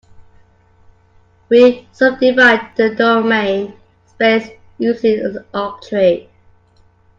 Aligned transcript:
We 1.49 1.87
subdivide 1.91 2.75
the 2.75 2.95
domain 2.95 3.77
space 4.07 4.49
using 4.79 5.19
an 5.19 5.45
octree. 5.53 6.27